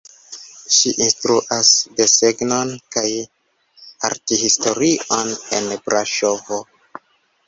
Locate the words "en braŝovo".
5.59-6.59